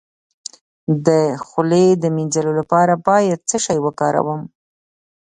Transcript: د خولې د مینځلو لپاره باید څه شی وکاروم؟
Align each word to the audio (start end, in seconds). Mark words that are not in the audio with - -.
د 1.05 1.07
خولې 1.47 1.85
د 2.03 2.03
مینځلو 2.15 2.51
لپاره 2.59 2.93
باید 3.07 3.39
څه 3.49 3.57
شی 3.65 3.77
وکاروم؟ 3.85 4.41